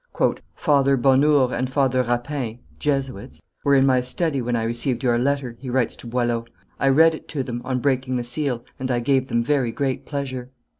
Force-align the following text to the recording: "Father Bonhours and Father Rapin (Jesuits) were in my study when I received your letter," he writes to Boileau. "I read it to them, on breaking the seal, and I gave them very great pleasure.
"Father 0.55 0.97
Bonhours 0.97 1.51
and 1.51 1.71
Father 1.71 2.01
Rapin 2.01 2.57
(Jesuits) 2.79 3.39
were 3.63 3.75
in 3.75 3.85
my 3.85 4.01
study 4.01 4.41
when 4.41 4.55
I 4.55 4.63
received 4.63 5.03
your 5.03 5.19
letter," 5.19 5.55
he 5.59 5.69
writes 5.69 5.95
to 5.97 6.07
Boileau. 6.07 6.45
"I 6.79 6.87
read 6.89 7.13
it 7.13 7.27
to 7.27 7.43
them, 7.43 7.61
on 7.63 7.77
breaking 7.81 8.15
the 8.17 8.23
seal, 8.23 8.65
and 8.79 8.89
I 8.89 8.99
gave 8.99 9.27
them 9.27 9.43
very 9.43 9.71
great 9.71 10.07
pleasure. 10.07 10.49